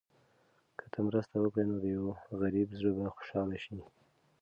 که 0.77 0.85
ته 0.91 0.99
مرسته 1.07 1.35
وکړې، 1.39 1.63
نو 1.69 1.75
د 1.83 1.85
یو 1.95 2.05
غریب 2.41 2.69
زړه 2.79 2.91
به 2.95 3.03
خوشحاله 3.15 3.57
شي. 3.63 3.77